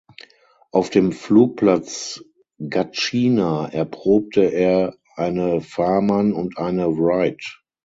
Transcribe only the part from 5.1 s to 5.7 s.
eine